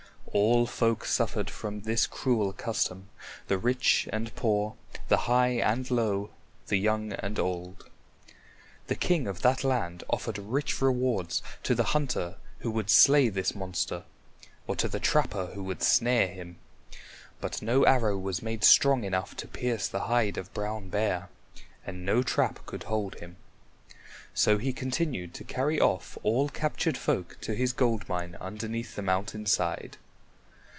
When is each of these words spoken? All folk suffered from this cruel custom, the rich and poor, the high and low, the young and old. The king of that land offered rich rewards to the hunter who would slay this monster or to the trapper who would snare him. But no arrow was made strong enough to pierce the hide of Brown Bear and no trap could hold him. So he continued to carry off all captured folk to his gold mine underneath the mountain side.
All 0.33 0.65
folk 0.65 1.03
suffered 1.03 1.49
from 1.49 1.81
this 1.81 2.07
cruel 2.07 2.53
custom, 2.53 3.09
the 3.49 3.57
rich 3.57 4.07
and 4.13 4.33
poor, 4.33 4.75
the 5.09 5.17
high 5.27 5.55
and 5.59 5.91
low, 5.91 6.29
the 6.67 6.77
young 6.77 7.11
and 7.11 7.37
old. 7.37 7.89
The 8.87 8.95
king 8.95 9.27
of 9.27 9.41
that 9.41 9.65
land 9.65 10.05
offered 10.09 10.37
rich 10.37 10.81
rewards 10.81 11.43
to 11.63 11.75
the 11.75 11.83
hunter 11.91 12.35
who 12.59 12.71
would 12.71 12.89
slay 12.89 13.27
this 13.27 13.53
monster 13.53 14.03
or 14.67 14.77
to 14.77 14.87
the 14.87 15.01
trapper 15.01 15.47
who 15.47 15.63
would 15.65 15.83
snare 15.83 16.29
him. 16.29 16.55
But 17.41 17.61
no 17.61 17.83
arrow 17.83 18.17
was 18.17 18.41
made 18.41 18.63
strong 18.63 19.03
enough 19.03 19.35
to 19.35 19.49
pierce 19.49 19.89
the 19.89 20.05
hide 20.05 20.37
of 20.37 20.53
Brown 20.53 20.87
Bear 20.87 21.27
and 21.85 22.05
no 22.05 22.23
trap 22.23 22.65
could 22.65 22.83
hold 22.83 23.15
him. 23.15 23.35
So 24.33 24.59
he 24.59 24.71
continued 24.71 25.33
to 25.33 25.43
carry 25.43 25.81
off 25.81 26.17
all 26.23 26.47
captured 26.47 26.97
folk 26.97 27.37
to 27.41 27.53
his 27.53 27.73
gold 27.73 28.07
mine 28.07 28.37
underneath 28.39 28.95
the 28.95 29.01
mountain 29.01 29.45
side. 29.45 29.97